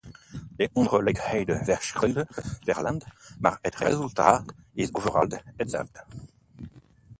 De 0.57 0.69
ongelijkheid 0.73 1.57
verschilt 1.63 2.25
per 2.65 2.81
land, 2.81 3.05
maar 3.39 3.59
het 3.61 3.75
resultaat 3.75 4.43
is 4.73 4.93
overal 4.95 5.27
hetzelfde. 5.55 6.05